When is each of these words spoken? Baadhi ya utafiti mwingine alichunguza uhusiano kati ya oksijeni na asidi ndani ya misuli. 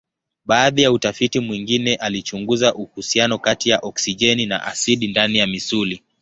Baadhi 0.45 0.81
ya 0.81 0.91
utafiti 0.91 1.39
mwingine 1.39 1.95
alichunguza 1.95 2.75
uhusiano 2.75 3.37
kati 3.39 3.69
ya 3.69 3.79
oksijeni 3.79 4.45
na 4.45 4.63
asidi 4.63 5.07
ndani 5.07 5.37
ya 5.37 5.47
misuli. 5.47 6.03